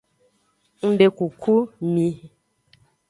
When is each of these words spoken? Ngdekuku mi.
Ngdekuku 0.87 1.55
mi. 1.93 2.05